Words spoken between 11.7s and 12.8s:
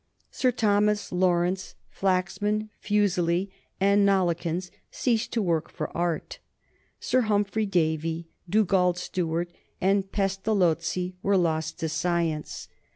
to science.